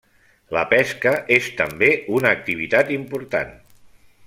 La 0.55 0.61
pesca 0.71 1.11
és 1.35 1.51
també 1.59 1.91
una 2.21 2.33
activitat 2.39 2.91
important. 2.99 3.55